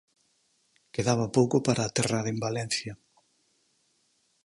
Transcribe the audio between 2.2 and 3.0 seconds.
en Valencia.